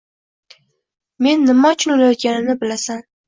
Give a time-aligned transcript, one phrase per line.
[1.27, 3.07] Men nima uchun o‘layotganimni bilasan.